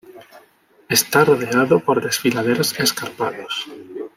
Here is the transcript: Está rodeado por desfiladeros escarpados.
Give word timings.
Está 0.97 1.19
rodeado 1.29 1.75
por 1.85 1.97
desfiladeros 2.07 2.69
escarpados. 2.85 3.53